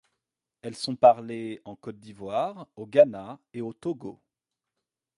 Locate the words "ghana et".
2.87-3.61